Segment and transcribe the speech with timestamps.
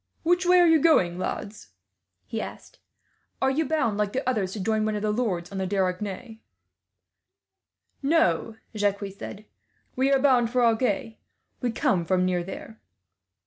[0.23, 1.73] "Which way are you going, lads?"
[2.25, 2.79] he asked.
[3.39, 6.39] "Are you bound, like the others, to join one of the lords on the Dordogne?"
[8.01, 9.45] "No," Jacques said,
[9.95, 11.17] "we are bound for Agen.
[11.61, 12.81] We come from near there."